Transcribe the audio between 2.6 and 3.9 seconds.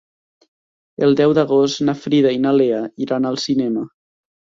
Lea iran al cinema.